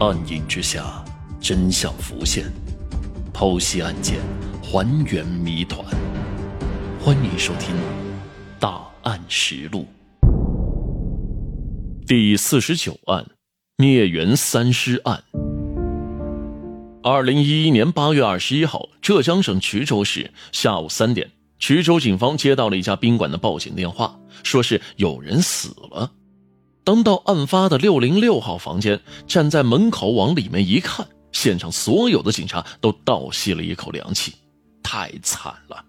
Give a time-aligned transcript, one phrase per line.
[0.00, 1.04] 暗影之下，
[1.42, 2.46] 真相浮现，
[3.34, 4.18] 剖析案件，
[4.62, 5.84] 还原谜团。
[6.98, 7.76] 欢迎收听
[8.58, 9.86] 《大案实录》
[12.06, 13.26] 第四十九案：
[13.76, 15.22] 灭园三尸案。
[17.02, 21.30] 二零一一年八月二十一号，浙江省衢州市下午三点，
[21.60, 26.10] 衢州警方接到了一家宾馆的报警电话，说是有人死了。
[26.82, 34.34] 当到案发的六零六号房间，站在门口往里面一看，现场所有的警察都倒吸了一口凉气，
[34.82, 35.84] 太惨了，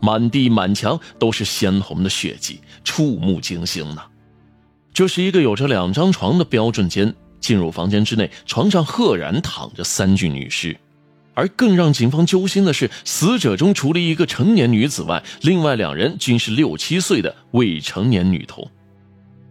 [0.00, 4.02] 满地满墙都是鲜红的血迹，触目惊心呐。
[4.94, 10.76] 这是一个有着两张床的标准间，进入房间之内，床上赫然躺着三具女尸，
[11.34, 18.68] 而更让警方揪心的是，死者中除了一个成年女子外，另外两人均是六七岁的未成年女童。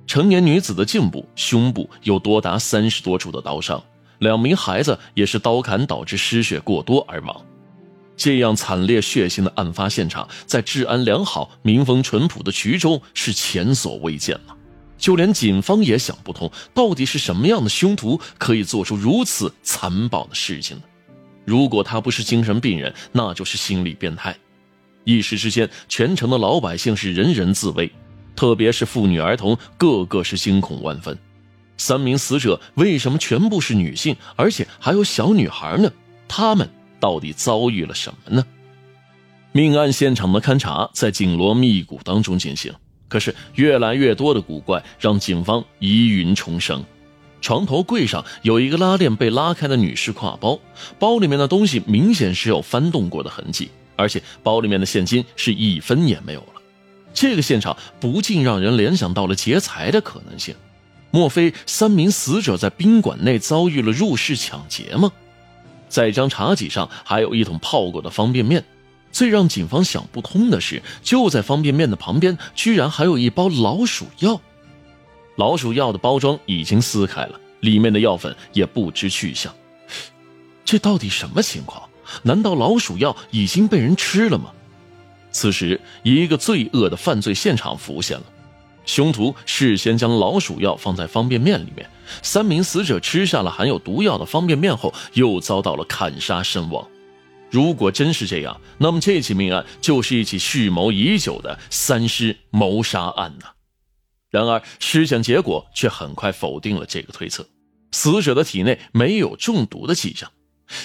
[0.07, 3.81] 成年女子的颈部、胸部有多达三十多处的刀伤，
[4.19, 7.45] 两名孩子也是刀砍导致失血过多而亡。
[8.17, 14.55] 这样惨烈血腥的案发现场，在治安良好、民风淳朴的衢州是前所未见了。
[14.97, 20.83] 就连警方也想不通，到底是什么样的凶徒可以做出如此残暴的事情呢？
[21.45, 24.35] 如果他不是精神病人，那就是心理变态。
[25.03, 27.91] 一时之间，全城的老百姓是人人自危。
[28.41, 31.15] 特别是妇女儿童，个个是惊恐万分。
[31.77, 35.91] 三名死者为什么全部是女性，而且还有小女孩呢？
[36.27, 36.67] 他们
[36.99, 38.43] 到底遭遇了什么呢？
[39.51, 42.73] 命案现场的勘查在紧锣密鼓当中进行，
[43.07, 46.83] 可是越来越多的古怪让警方疑云重生。
[47.41, 50.59] 床头柜上有一个拉链被拉开的女士挎包，
[50.97, 56.60] 包里面的东西明显是有翻动过的痕迹，而且包里面的现金是一分也没有了。
[57.13, 60.55] 这个现场不禁让人联想到了劫财的可能性，
[61.11, 65.11] 莫非三名死者在宾馆内遭遇了入室抢劫吗？
[65.89, 68.63] 在一张茶几上还有一桶泡过的方便面，
[69.11, 74.39] 最让警方想不通的是，就在方便面的旁边，居然还有一包老鼠药。
[75.35, 79.53] 老鼠药的包装已经撕开了，里面的药粉也不知去向。
[80.63, 81.89] 这到底什么情况？
[82.23, 84.51] 难道老鼠药已经被人吃了吗？
[85.31, 88.23] 此时，一个罪恶的犯罪现场浮现了。
[88.85, 91.87] 凶徒事先将老鼠药放在方便面里面，
[92.23, 96.85] 三名死者吃下了含有毒药的方便面后，又遭到了砍杀身亡。
[97.49, 103.45] 如果真是这样，那么这起命案就是一起蓄谋已久的三尸谋杀案呢？
[104.29, 107.45] 然而，尸检结果却很快否定了这个推测，
[107.91, 110.31] 死者的体内没有中毒的迹象。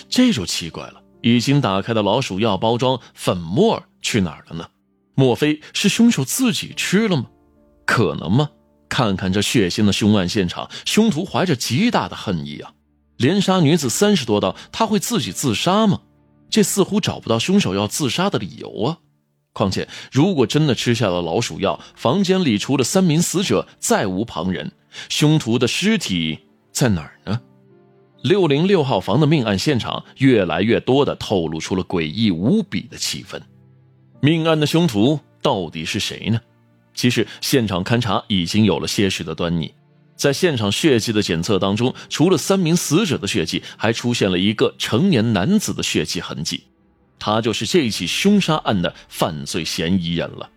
[0.08, 3.82] 这就奇怪了，已经打开的老鼠药包装粉末。
[4.06, 4.68] 去哪儿了呢？
[5.16, 7.26] 莫非是凶手自己吃了吗？
[7.84, 8.50] 可能吗？
[8.88, 12.72] 看看这血腥的凶案现场，凶徒怀着极大的恨意啊！
[13.16, 16.02] 连杀女子三十多刀，他会自己自杀吗？
[16.48, 18.98] 这似乎找不到凶手要自杀的理由啊！
[19.52, 24.70] 况且，如果真的吃下了老鼠药，房间里除了三名死者，再无旁人，
[25.08, 26.38] 凶徒的尸体
[26.70, 27.40] 在哪儿呢？
[28.22, 33.40] 六零六号房的命案现场，越来越多的透露出了诡异无比的气氛。
[34.20, 36.40] 命案的凶徒到底是谁呢？
[36.94, 39.72] 其实现场勘查已经有了些许的端倪，
[40.16, 46.64] 在现场血迹的检测当中，除了三名死者的血迹，还出现了一个成年男子的血迹痕迹，
[47.18, 50.48] 他就是这起凶杀案的犯罪嫌疑人了。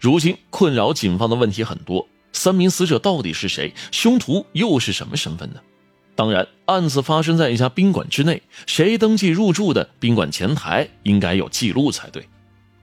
[0.00, 3.72] 如今困扰警方的问题很多：三名死者到底是谁？
[3.92, 5.60] 凶徒又是什么身份呢？
[6.14, 12.26] 当然，案子发生在一家宾馆之内，谁登记入住的宾馆前台应该有记录才对。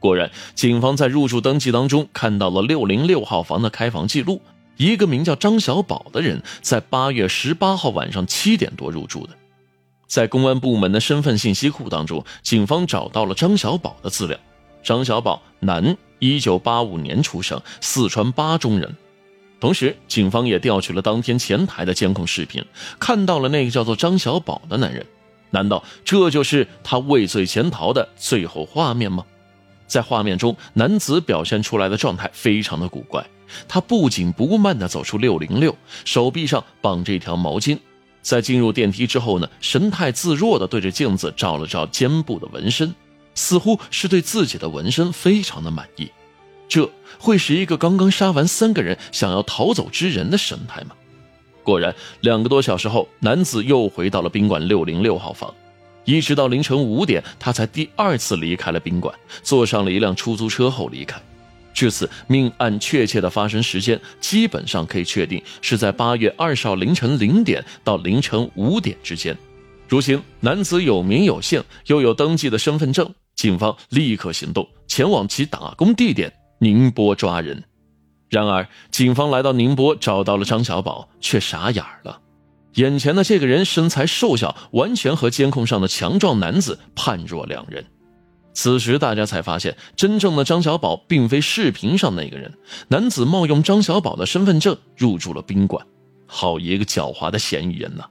[0.04, 4.42] 果然，警方在入住登记当中看到了六零六号房的开房记录。
[4.76, 9.30] 一个名叫张小宝的人在八月十八号晚上七点多入住的。
[10.06, 14.38] 在公安部门的身份信息库当中，警方找到了张小宝的资料。
[14.84, 18.94] 张小宝，男，一九八五年出生，四川巴中人。
[19.62, 22.62] 同时，警方也调取了当天前台的监控视频，
[23.00, 25.06] 看到了那个叫做张小宝的男人。
[25.52, 29.24] 难道这就是他畏罪潜逃的最后画面吗？
[29.94, 33.24] 在画面中，男子表现出来的状态非常的古怪。
[33.68, 37.78] 他不紧不慢地走出六零六，手臂上绑着一条毛巾。
[38.24, 42.96] 在进入电梯之后呢，神态自若地对着镜子照了照肩部的纹身，
[43.36, 46.10] 似乎是对自己的纹身非常的满意。
[46.68, 50.96] 这会是一个刚刚杀完三个人想要逃走之人的神态吗？
[51.62, 55.54] 果然，两个多小时后，男子又回到了宾馆六零六号房。
[56.06, 61.22] 一直到凌晨五点，他才第二次离开了宾馆，坐上了一辆出租车后离开。
[61.74, 69.36] 至此，命案确切的发生时间基本上可以确定是在八月二十号凌晨零点到凌晨五点之间。
[69.88, 77.64] 如今，男子有名有姓，又有登记的身份证，警方立刻行动，前往其打工地点宁波抓人。
[78.30, 82.20] 然而，警方来到宁波，找到了张小宝，却傻眼了。
[82.76, 87.86] 眼前的这个人身材瘦小，完全和监控上的强壮男子判若两人。
[88.56, 92.54] 此时，大家才发现，真正的张小宝并非视频上那个人。
[92.88, 95.86] 男子冒用张小宝的身份证入住了宾馆，
[96.28, 98.06] 好一个狡猾的嫌疑人呐！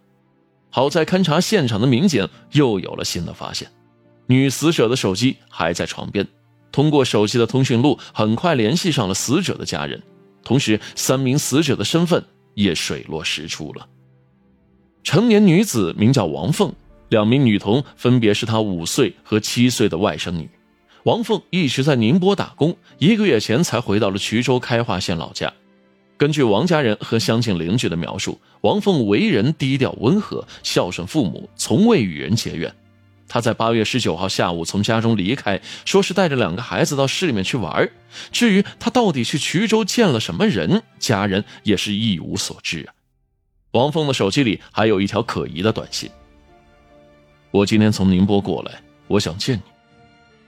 [0.71, 3.71] 好在勘察现场的民警又有了新的发现，
[4.27, 6.27] 女死者的手机还在床边，
[6.73, 10.03] 通过手机的通讯录，很快联系上了死者的家人，
[10.43, 12.25] 同时三名死者的身份
[12.55, 13.87] 也水落石出了。
[15.05, 16.73] 成年女子名叫王凤。
[17.09, 20.49] 两名女童分别是她五岁和七岁的外甥女。
[21.05, 25.53] 王凤一直在宁波打工，一个月前才回到了衢州开化县老家。
[26.17, 32.73] 根据王家人和乡亲邻居的描述，王凤为人低调温和，孝顺父母，从未与人结怨。
[33.29, 37.91] 她在八月十九号下午从家中离开，说是带着两个孩子到市里面去玩。
[38.31, 42.95] 至于她到底去衢州见了什么人，家人也是一无所知啊。
[43.73, 46.11] 王凤的手机里还有一条可疑的短信。
[47.51, 49.63] 我今天从宁波过来，我想见你。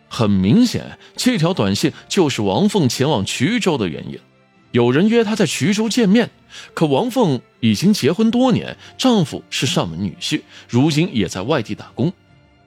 [0.08, 4.18] 很明显，这条短信就是王凤前往衢州的原因。
[4.72, 6.30] 有人约她在衢州见面，
[6.74, 12.12] 可王凤已经结婚多年，丈夫是上门女婿，如今也在外地打工。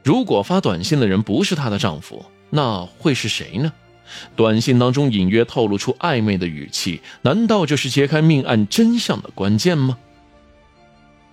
[0.04, 3.72] 如果发短信的人不是她的丈夫，那会是谁呢？
[4.36, 9.98] 短信当中隐约透露出暧昧的语气，难道这是揭开命案真相的关键吗？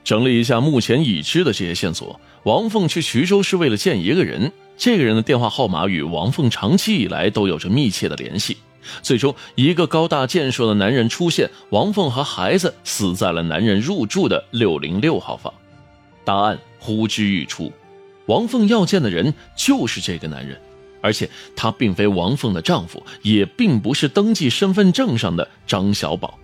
[0.05, 2.21] 整理一下目前已知的这些线索。
[2.45, 8.59] 王凤去衢州是为了见一个人，这个人的电话号码与王凤长期以来都有着密切的联系。
[9.01, 15.53] 最终，一个高大健硕的男人出现，王凤和孩子死在了男人入住的六零六号房。
[16.23, 17.73] 答案呼之欲出，
[18.27, 20.61] 王凤要见的人就是这个男人，
[21.01, 26.39] 而且他并非王凤的丈夫，也并不是登记身份证上的张小宝。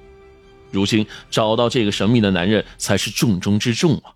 [0.70, 4.14] 如今找到这个神秘的男人才是重中之重啊！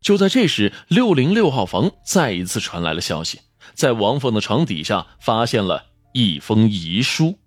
[0.00, 3.40] 就在这时，六零六号房再一次传来了消息，
[3.74, 7.38] 在王凤的床底下发现了一封遗书。